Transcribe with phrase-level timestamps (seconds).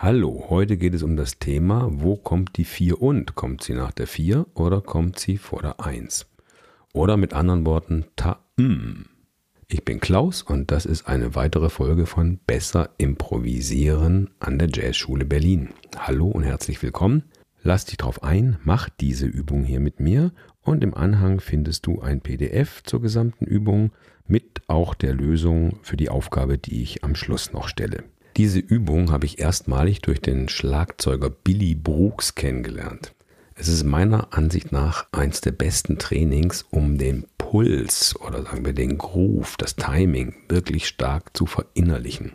[0.00, 3.34] Hallo, heute geht es um das Thema, wo kommt die 4 und?
[3.34, 6.28] Kommt sie nach der 4 oder kommt sie vor der 1?
[6.92, 9.06] Oder mit anderen Worten, ta -m.
[9.66, 15.24] Ich bin Klaus und das ist eine weitere Folge von Besser improvisieren an der Jazzschule
[15.24, 15.70] Berlin.
[15.98, 17.24] Hallo und herzlich willkommen.
[17.64, 20.30] Lass dich drauf ein, mach diese Übung hier mit mir
[20.62, 23.90] und im Anhang findest du ein PDF zur gesamten Übung
[24.28, 28.04] mit auch der Lösung für die Aufgabe, die ich am Schluss noch stelle.
[28.38, 33.12] Diese Übung habe ich erstmalig durch den Schlagzeuger Billy Brooks kennengelernt.
[33.56, 38.74] Es ist meiner Ansicht nach eins der besten Trainings, um den Puls oder sagen wir
[38.74, 42.30] den Groove, das Timing wirklich stark zu verinnerlichen.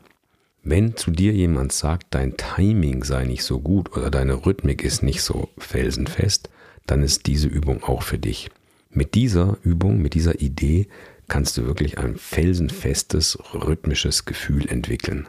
[0.61, 5.03] Wenn zu dir jemand sagt, dein Timing sei nicht so gut oder deine Rhythmik ist
[5.03, 6.49] nicht so felsenfest,
[6.85, 8.52] dann ist diese Übung auch für dich.
[8.89, 10.89] Mit dieser Übung, mit dieser Idee
[11.30, 15.27] kannst du wirklich ein felsenfestes rhythmisches Gefühl entwickeln.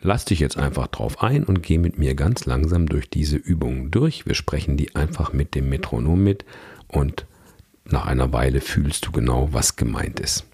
[0.00, 3.90] Lass dich jetzt einfach drauf ein und geh mit mir ganz langsam durch diese Übungen
[3.90, 4.26] durch.
[4.26, 6.44] Wir sprechen die einfach mit dem Metronom mit
[6.86, 7.26] und
[7.84, 10.46] nach einer Weile fühlst du genau, was gemeint ist.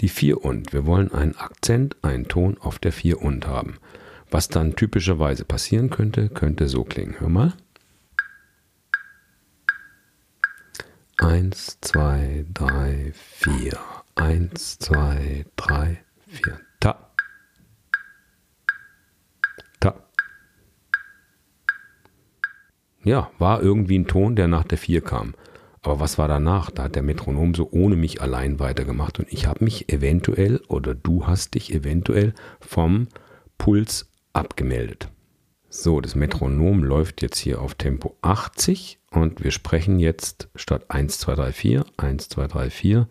[0.00, 0.72] Die 4 und.
[0.72, 3.78] Wir wollen einen Akzent, einen Ton auf der 4 und haben.
[4.30, 7.14] Was dann typischerweise passieren könnte, könnte so klingen.
[7.18, 7.54] Hör mal.
[11.18, 13.78] Eins, zwei, drei, vier.
[14.16, 16.60] Eins, zwei, drei, vier.
[23.04, 25.34] Ja, war irgendwie ein Ton, der nach der 4 kam.
[25.82, 26.70] Aber was war danach?
[26.70, 30.94] Da hat der Metronom so ohne mich allein weitergemacht und ich habe mich eventuell oder
[30.94, 33.08] du hast dich eventuell vom
[33.58, 35.10] Puls abgemeldet.
[35.68, 41.18] So, das Metronom läuft jetzt hier auf Tempo 80 und wir sprechen jetzt statt 1,
[41.18, 43.08] 2, 3, 4, 1, 2, 3, 4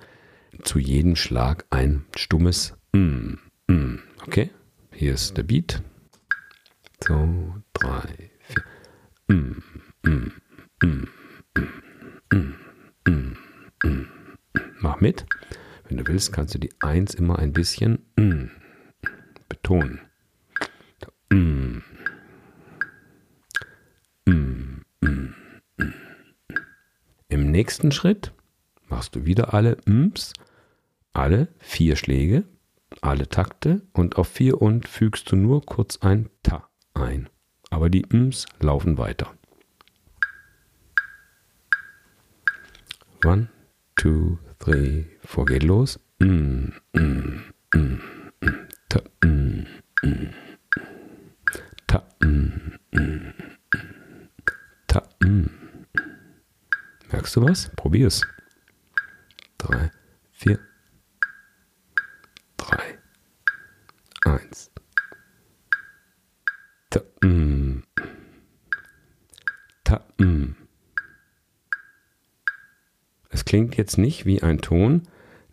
[0.64, 3.34] zu jedem Schlag ein stummes mm,
[3.68, 4.00] mm.
[4.26, 4.50] Okay,
[4.94, 5.84] hier ist der Beat.
[7.06, 8.32] So, 3,
[9.28, 9.83] 4, mm.
[14.80, 15.26] Mach mit.
[15.88, 18.00] Wenn du willst, kannst du die Eins immer ein bisschen
[19.48, 20.02] betonen.
[27.30, 28.34] Im nächsten Schritt
[28.88, 30.34] machst du wieder alle Ms,
[31.14, 32.44] alle vier Schläge,
[33.02, 37.30] alle Takte und auf vier und fügst du nur kurz ein Ta ein.
[37.70, 39.34] Aber die Ms laufen weiter.
[43.24, 43.48] One,
[43.96, 45.46] two, three, four.
[45.46, 45.98] Geht los.
[46.20, 48.00] Mm, mm, mm,
[48.90, 49.00] ta,
[51.88, 52.04] ta,
[54.88, 55.04] ta,
[57.12, 57.72] Merkst du was?
[57.78, 58.22] Probier's.
[73.54, 75.04] Klingt jetzt nicht wie ein Ton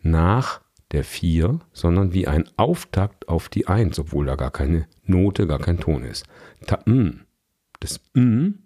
[0.01, 5.47] nach der 4, sondern wie ein Auftakt auf die 1, obwohl da gar keine Note,
[5.47, 6.25] gar kein Ton ist.
[6.65, 7.19] Ta -m.
[7.79, 8.61] Das M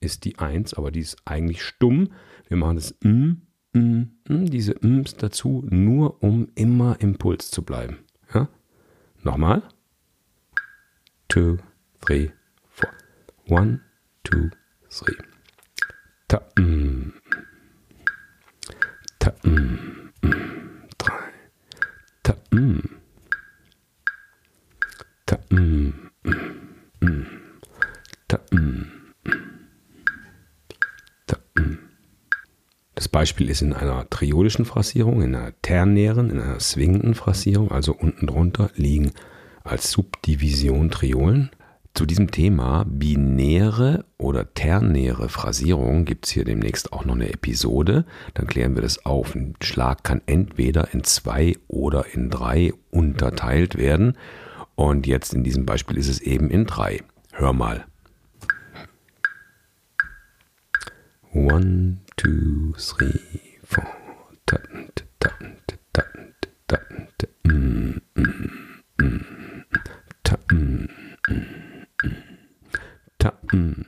[0.00, 2.08] ist die 1, aber die ist eigentlich stumm.
[2.48, 7.62] Wir machen das M, M, M, diese Ms dazu, nur um immer im Puls zu
[7.62, 7.98] bleiben.
[8.34, 8.48] Ja?
[9.22, 9.62] Nochmal.
[11.32, 11.58] 2,
[12.00, 12.32] 3,
[13.46, 13.56] 4.
[13.56, 13.80] 1,
[14.24, 14.50] 2,
[14.88, 15.12] 3.
[16.26, 16.81] Ta -m.
[33.02, 37.92] Das Beispiel ist in einer triolischen Phrasierung, in einer ternären, in einer swingenden Phrasierung, also
[37.94, 39.10] unten drunter liegen
[39.64, 41.50] als Subdivision Triolen.
[41.94, 48.04] Zu diesem Thema binäre oder ternäre Phrasierung gibt es hier demnächst auch noch eine Episode.
[48.34, 49.34] Dann klären wir das auf.
[49.34, 54.16] Ein Schlag kann entweder in zwei oder in drei unterteilt werden.
[54.76, 57.00] Und jetzt in diesem Beispiel ist es eben in drei.
[57.32, 57.84] Hör mal.
[61.34, 63.18] One, two, three,
[63.64, 63.86] four.
[64.44, 69.24] Tatent, tatent, tatent, tatent, mm, mm, mm,
[70.24, 70.88] ta, mm,
[71.30, 71.46] mm.
[73.18, 73.86] Ta, m.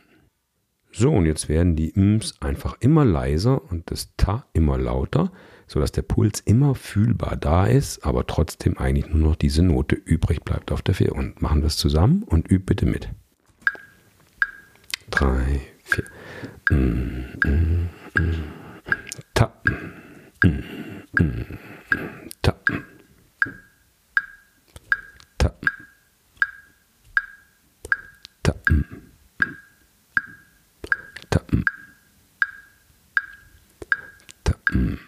[0.90, 5.30] So, und jetzt werden die Ms einfach immer leiser und das Ta immer lauter,
[5.66, 10.44] sodass der Puls immer fühlbar da ist, aber trotzdem eigentlich nur noch diese Note übrig
[10.44, 11.14] bleibt auf der 4.
[11.14, 13.10] Und machen wir es zusammen und üb bitte mit.
[15.10, 16.04] 3, Vier.
[19.34, 21.04] Tappen.
[22.42, 22.84] Tappen.
[25.38, 25.68] Tappen.
[28.42, 28.84] Tappen.
[31.30, 31.64] Tappen.
[34.42, 34.98] Tappen.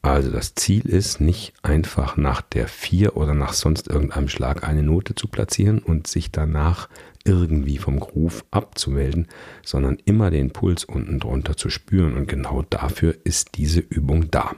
[0.00, 4.82] Also das Ziel ist nicht einfach nach der 4 oder nach sonst irgendeinem Schlag eine
[4.82, 6.88] Note zu platzieren und sich danach
[7.24, 9.28] irgendwie vom Groove abzumelden,
[9.64, 14.54] sondern immer den Puls unten drunter zu spüren und genau dafür ist diese Übung da.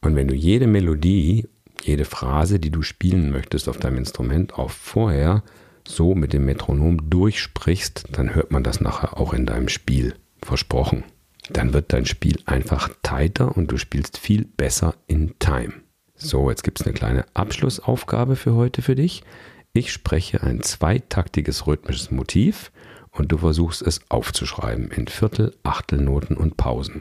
[0.00, 1.46] Und wenn du jede Melodie,
[1.82, 5.42] jede Phrase, die du spielen möchtest auf deinem Instrument auch vorher
[5.86, 10.14] so mit dem Metronom durchsprichst, dann hört man das nachher auch in deinem Spiel.
[10.42, 11.04] Versprochen
[11.50, 15.72] dann wird dein Spiel einfach tighter und du spielst viel besser in Time.
[16.14, 19.24] So, jetzt gibt es eine kleine Abschlussaufgabe für heute für dich.
[19.74, 22.72] Ich spreche ein zweitaktiges rhythmisches Motiv
[23.10, 27.00] und du versuchst es aufzuschreiben in Viertel, Achtelnoten und Pausen.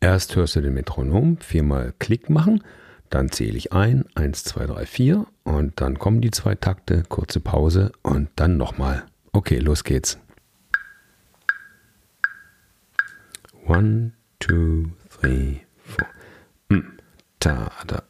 [0.00, 2.62] Erst hörst du den Metronom viermal Klick machen,
[3.08, 7.40] dann zähle ich ein, 1, 2, 3, 4 und dann kommen die zwei Takte, kurze
[7.40, 9.06] Pause und dann nochmal.
[9.32, 10.18] Okay, los geht's.
[13.66, 16.06] One, two, three, four.
[16.68, 16.98] Mm,
[17.38, 18.02] ta da,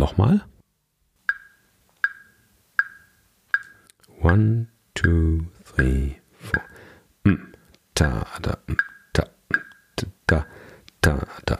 [0.00, 0.44] nochmal.
[4.20, 6.62] One, two, three, four.
[7.24, 7.54] Mm,
[7.94, 8.58] ta da,
[9.12, 9.24] ta,
[10.26, 10.44] da,
[11.00, 11.58] ta da.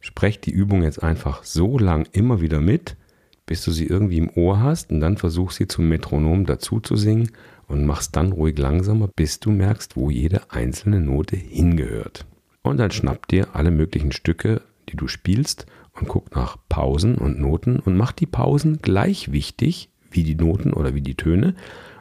[0.00, 2.96] Sprech die Übung jetzt einfach so lang immer wieder mit,
[3.44, 6.96] bis du sie irgendwie im Ohr hast und dann versuch sie zum Metronom dazu zu
[6.96, 7.30] singen
[7.72, 12.26] und machst dann ruhig langsamer, bis du merkst, wo jede einzelne Note hingehört.
[12.62, 14.60] Und dann schnapp dir alle möglichen Stücke,
[14.90, 19.88] die du spielst und guck nach Pausen und Noten und mach die Pausen gleich wichtig
[20.10, 21.54] wie die Noten oder wie die Töne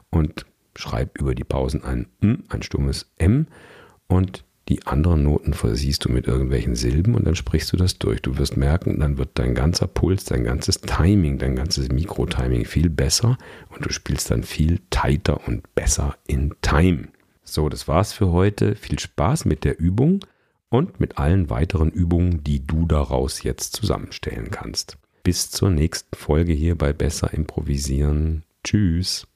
[0.10, 0.46] und
[0.76, 3.48] schreib über die Pausen ein M, ein stummes M
[4.08, 8.22] und die anderen Noten versiehst du mit irgendwelchen Silben und dann sprichst du das durch.
[8.22, 12.90] Du wirst merken, dann wird dein ganzer Puls, dein ganzes Timing, dein ganzes Mikro-Timing viel
[12.90, 13.38] besser
[13.70, 17.10] und du spielst dann viel tighter und besser in Time.
[17.44, 18.76] So, das war's für heute.
[18.76, 20.24] Viel Spaß mit der Übung
[20.70, 24.98] und mit allen weiteren Übungen, die du daraus jetzt zusammenstellen kannst.
[25.24, 28.44] Bis zur nächsten Folge hier bei Besser Improvisieren.
[28.64, 29.28] Tschüss.